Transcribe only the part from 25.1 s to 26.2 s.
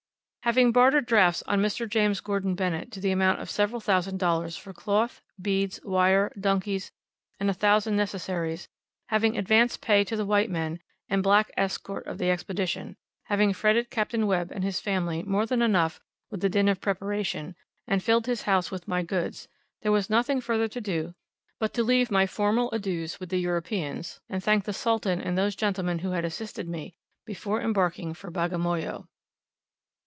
and those gentlemen who